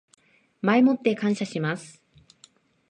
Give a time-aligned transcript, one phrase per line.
[0.63, 2.01] 前もって感謝します